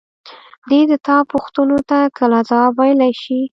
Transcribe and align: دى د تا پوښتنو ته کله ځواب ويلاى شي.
دى 0.69 0.81
د 0.89 0.93
تا 1.05 1.17
پوښتنو 1.31 1.77
ته 1.89 1.99
کله 2.17 2.37
ځواب 2.49 2.71
ويلاى 2.79 3.13
شي. 3.23 3.39